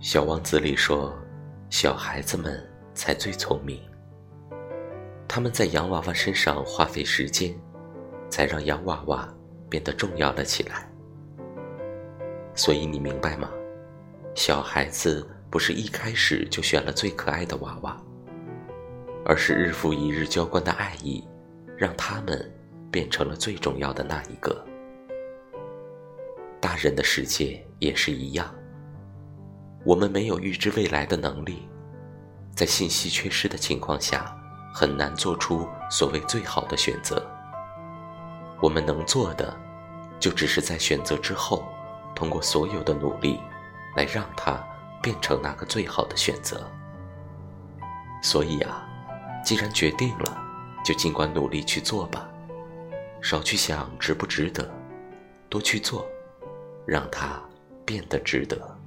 [0.00, 1.12] 小王子里说，
[1.70, 2.64] 小孩子们
[2.94, 3.82] 才最聪明。
[5.26, 7.52] 他们在洋娃娃身上花费时间，
[8.30, 9.28] 才让洋娃娃
[9.68, 10.88] 变得重要了起来。
[12.54, 13.50] 所以你明白吗？
[14.36, 18.00] 小孩子不是一开始就选了最可爱的娃娃，
[19.24, 21.26] 而是日复一日浇灌的爱意，
[21.76, 22.48] 让他们
[22.88, 24.64] 变成了最重要的那一个。
[26.60, 28.54] 大人的世界也是一样，
[29.88, 31.66] 我们没有预知未来的能力，
[32.54, 34.36] 在信息缺失的情况下，
[34.70, 37.26] 很难做出所谓最好的选择。
[38.60, 39.56] 我们能做的，
[40.20, 41.66] 就只是在选择之后，
[42.14, 43.40] 通过所有的努力，
[43.96, 44.62] 来让它
[45.00, 46.70] 变成那个最好的选择。
[48.22, 48.86] 所以啊，
[49.42, 50.38] 既然决定了，
[50.84, 52.28] 就尽管努力去做吧，
[53.22, 54.70] 少去想值不值得，
[55.48, 56.06] 多去做。
[56.86, 57.42] 让它
[57.86, 58.77] 变得值得。